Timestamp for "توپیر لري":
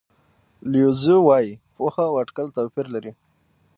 2.55-3.11